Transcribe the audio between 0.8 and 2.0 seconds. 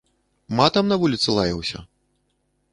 на вуліцы лаяўся?